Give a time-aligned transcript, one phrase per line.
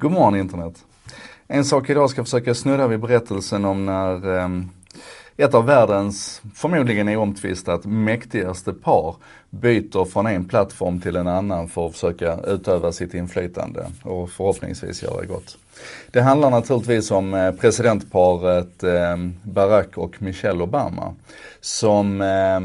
[0.00, 0.84] God morgon internet.
[1.46, 4.48] En sak idag ska försöka snurra vid berättelsen om när eh,
[5.36, 9.16] ett av världens, förmodligen oomtvistat, mäktigaste par
[9.50, 15.02] byter från en plattform till en annan för att försöka utöva sitt inflytande och förhoppningsvis
[15.02, 15.58] göra gott.
[16.10, 21.14] Det handlar naturligtvis om eh, presidentparet eh, Barack och Michelle Obama
[21.60, 22.60] som eh,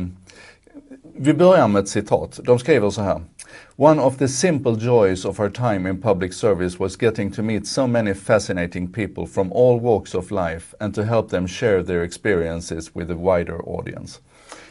[1.16, 2.40] vi börjar med ett citat.
[2.44, 3.22] De skriver så här.
[3.78, 7.68] One of the simple joys of our time in public service was getting to meet
[7.68, 12.04] so many fascinating people from all walks of life and to help them share their
[12.04, 14.20] experiences with a wider audience.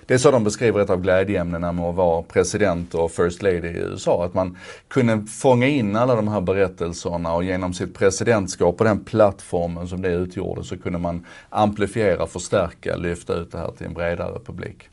[0.06, 3.68] Det är så de beskriver ett av glädjeämnena med att vara president och first lady
[3.68, 4.24] i USA.
[4.24, 4.56] Att man
[4.88, 10.02] kunde fånga in alla de här berättelserna och genom sitt presidentskap och den plattformen som
[10.02, 14.88] det utgjorde så kunde man amplifiera, förstärka, lyfta ut det här till en bredare publik.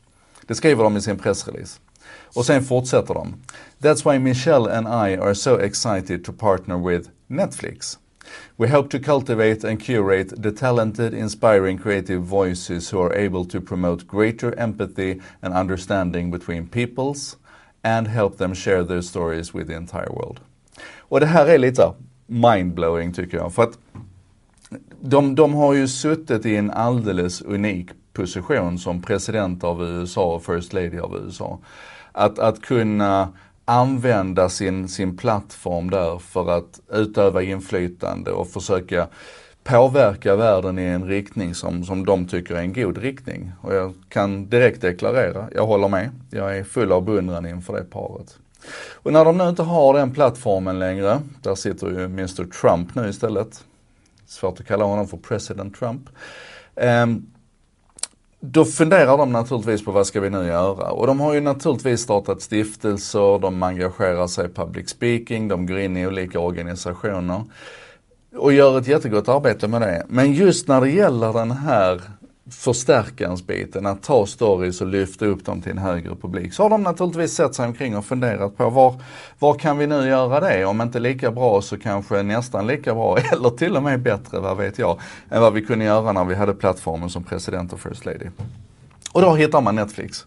[0.50, 1.80] Det skriver de i sin pressrelease.
[2.36, 3.34] Och sen fortsätter de.
[3.78, 7.98] That's why Michelle and I are so excited to partner with Netflix.
[8.56, 13.60] We hope to cultivate and curate the talented, inspiring, creative voices who are able to
[13.60, 17.36] promote greater empathy and understanding between peoples
[17.82, 20.40] and help them share their stories with the entire world.
[20.98, 21.92] Och det här är lite
[22.26, 23.54] mindblowing tycker jag.
[23.54, 23.78] För att
[25.00, 27.90] de, de har ju suttit i en alldeles unik
[28.20, 31.58] position som president av USA och First Lady av USA.
[32.12, 33.28] Att, att kunna
[33.64, 39.08] använda sin, sin plattform där för att utöva inflytande och försöka
[39.64, 43.52] påverka världen i en riktning som, som de tycker är en god riktning.
[43.60, 46.10] Och jag kan direkt deklarera, jag håller med.
[46.30, 48.38] Jag är full av beundran inför det paret.
[48.92, 53.08] Och när de nu inte har den plattformen längre, där sitter ju Mr Trump nu
[53.08, 53.64] istället.
[54.26, 56.08] Svårt att kalla honom för President Trump.
[56.74, 57.26] Um,
[58.40, 60.90] då funderar de naturligtvis på vad ska vi nu göra?
[60.90, 65.78] Och de har ju naturligtvis startat stiftelser, de engagerar sig i public speaking, de går
[65.78, 67.44] in i olika organisationer
[68.36, 70.06] och gör ett jättegott arbete med det.
[70.08, 72.00] Men just när det gäller den här
[72.50, 76.54] förstärkansbiten, att ta stories och lyfta upp dem till en högre publik.
[76.54, 78.94] Så har de naturligtvis sett sig omkring och funderat på var,
[79.38, 80.64] var kan vi nu göra det?
[80.64, 84.56] Om inte lika bra så kanske nästan lika bra eller till och med bättre, vad
[84.56, 85.00] vet jag,
[85.30, 88.26] än vad vi kunde göra när vi hade plattformen som president och first lady.
[89.12, 90.26] Och då hittar man Netflix.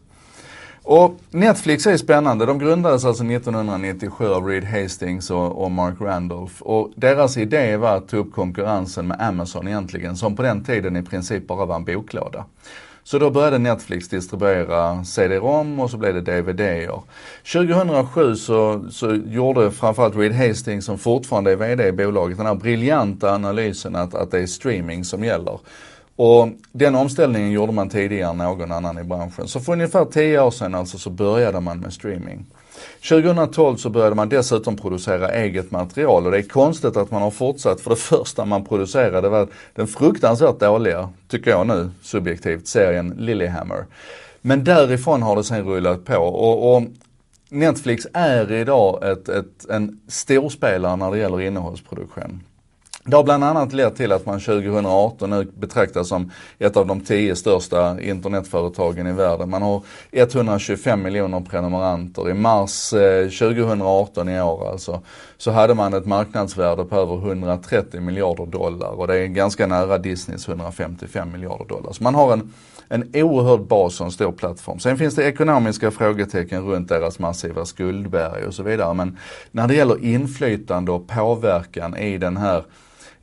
[0.85, 2.45] Och Netflix är spännande.
[2.45, 6.61] De grundades alltså 1997 av Reed Hastings och, och, Mark Randolph.
[6.61, 10.95] Och deras idé var att ta upp konkurrensen med Amazon egentligen, som på den tiden
[10.95, 12.45] i princip bara var en boklåda.
[13.03, 17.01] Så då började Netflix distribuera CD-ROM och så blev det DVD-er.
[17.53, 22.55] 2007 så, så gjorde framförallt Reed Hastings, som fortfarande är VD i bolaget, den här
[22.55, 25.59] briljanta analysen att, att det är streaming som gäller.
[26.15, 29.47] Och den omställningen gjorde man tidigare än någon annan i branschen.
[29.47, 32.45] Så för ungefär 10 år sedan alltså så började man med streaming.
[33.09, 37.31] 2012 så började man dessutom producera eget material och det är konstigt att man har
[37.31, 43.13] fortsatt för det första man producerade var den fruktansvärt dåliga, tycker jag nu subjektivt, serien
[43.17, 43.85] Lilyhammer.
[44.41, 46.83] Men därifrån har det sen rullat på och, och
[47.49, 52.41] Netflix är idag ett, ett, en storspelare när det gäller innehållsproduktion.
[53.05, 57.01] Det har bland annat lett till att man 2018 nu betraktas som ett av de
[57.01, 59.49] tio största internetföretagen i världen.
[59.49, 59.81] Man har
[60.11, 62.29] 125 miljoner prenumeranter.
[62.29, 65.01] I mars eh, 2018 i år alltså,
[65.37, 69.97] så hade man ett marknadsvärde på över 130 miljarder dollar och det är ganska nära
[69.97, 71.91] Disneys 155 miljarder dollar.
[71.93, 72.53] Så man har en
[72.87, 74.79] en oerhörd bas och en stor plattform.
[74.79, 78.93] Sen finns det ekonomiska frågetecken runt deras massiva skuldberg och så vidare.
[78.93, 79.17] Men
[79.51, 82.63] när det gäller inflytande och påverkan i den här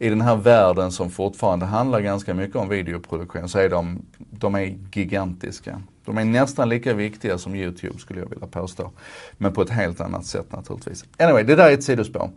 [0.03, 4.03] i den här världen som fortfarande handlar ganska mycket om videoproduktion så är de,
[4.41, 5.81] de är gigantiska.
[6.05, 8.91] De är nästan lika viktiga som YouTube skulle jag vilja påstå.
[9.39, 11.05] Men på ett helt annat sätt naturligtvis.
[11.19, 12.31] Anyway, det där är ett sidospår.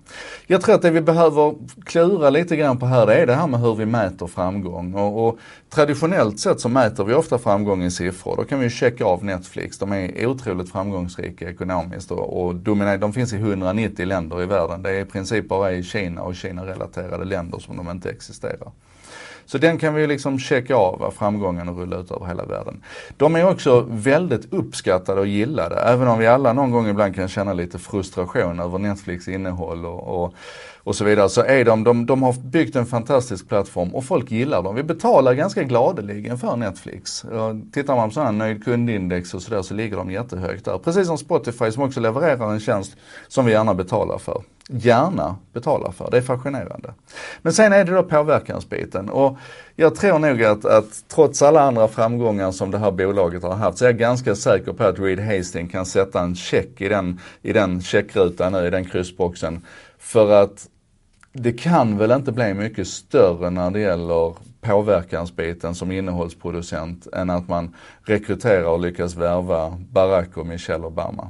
[0.47, 1.55] Jag tror att det vi behöver
[1.85, 4.93] klura lite grann på här, det är det här med hur vi mäter framgång.
[4.93, 8.35] Och, och traditionellt sett så mäter vi ofta framgång i siffror.
[8.35, 9.77] Då kan vi checka av Netflix.
[9.77, 14.83] De är otroligt framgångsrika ekonomiskt och, och dominerar, de finns i 190 länder i världen.
[14.83, 18.71] Det är i princip bara i Kina och Kina-relaterade länder som de inte existerar.
[19.45, 22.83] Så den kan vi liksom checka av framgången och rulla ut över hela världen.
[23.17, 27.27] De är också väldigt uppskattade och gillade, även om vi alla någon gång ibland kan
[27.27, 30.33] känna lite frustration över Netflix innehåll och, och
[30.85, 34.31] och så vidare, så är de, de, de har byggt en fantastisk plattform och folk
[34.31, 34.75] gillar dem.
[34.75, 37.25] Vi betalar ganska gladeligen för Netflix.
[37.73, 40.77] Tittar man på sådana nöjd kundindex och sådär så ligger de jättehögt där.
[40.77, 42.95] Precis som Spotify som också levererar en tjänst
[43.27, 44.43] som vi gärna betalar för.
[44.69, 46.93] Gärna betalar för, det är fascinerande.
[47.41, 49.37] Men sen är det då påverkansbiten och
[49.75, 53.77] jag tror nog att, att trots alla andra framgångar som det här bolaget har haft
[53.77, 57.19] så är jag ganska säker på att Reed Hastings kan sätta en check i den,
[57.41, 59.65] i den checkrutan nu, i den kryssboxen.
[59.97, 60.67] För att
[61.33, 67.47] det kan väl inte bli mycket större när det gäller påverkansbiten som innehållsproducent än att
[67.47, 71.27] man rekryterar och lyckas värva Barack och Michelle Obama.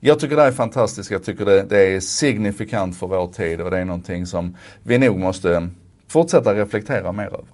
[0.00, 3.70] Jag tycker det är fantastiskt, jag tycker det, det, är signifikant för vår tid och
[3.70, 5.68] det är någonting som vi nog måste
[6.08, 7.44] fortsätta reflektera mer över.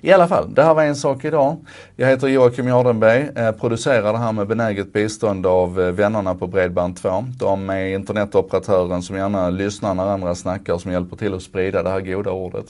[0.00, 1.56] I alla fall, det här var en sak idag.
[1.96, 6.46] Jag heter Joakim Jardenberg, eh, producerar det här med benäget bistånd av eh, vännerna på
[6.46, 7.24] Bredband2.
[7.38, 11.82] De är internetoperatören som gärna lyssnar när andra snackar och som hjälper till att sprida
[11.82, 12.66] det här goda ordet.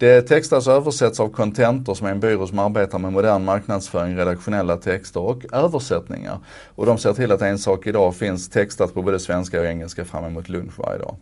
[0.00, 4.16] Det textas och översätts av Contentor som är en byrå som arbetar med modern marknadsföring,
[4.16, 6.38] redaktionella texter och översättningar.
[6.74, 10.04] Och de ser till att En sak idag finns textat på både svenska och engelska
[10.04, 11.16] fram emot lunch varje dag.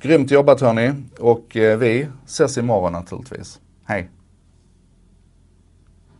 [0.00, 3.60] Grymt jobbat hörni och eh, vi ses imorgon naturligtvis.
[3.84, 4.10] Hej!